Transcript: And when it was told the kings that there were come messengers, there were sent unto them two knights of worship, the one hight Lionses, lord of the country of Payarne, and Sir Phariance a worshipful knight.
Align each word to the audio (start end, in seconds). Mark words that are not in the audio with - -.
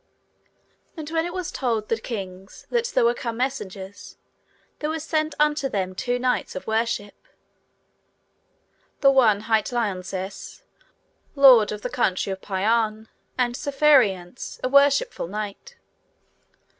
And 0.97 1.07
when 1.11 1.27
it 1.27 1.31
was 1.33 1.51
told 1.51 1.87
the 1.87 1.99
kings 1.99 2.65
that 2.71 2.87
there 2.87 3.05
were 3.05 3.13
come 3.13 3.37
messengers, 3.37 4.17
there 4.79 4.89
were 4.89 4.97
sent 4.99 5.35
unto 5.39 5.69
them 5.69 5.93
two 5.93 6.17
knights 6.17 6.55
of 6.55 6.65
worship, 6.65 7.13
the 9.01 9.11
one 9.11 9.41
hight 9.41 9.71
Lionses, 9.71 10.63
lord 11.35 11.71
of 11.71 11.83
the 11.83 11.89
country 11.91 12.31
of 12.31 12.41
Payarne, 12.41 13.09
and 13.37 13.55
Sir 13.55 13.69
Phariance 13.71 14.59
a 14.63 14.69
worshipful 14.69 15.27
knight. 15.27 15.75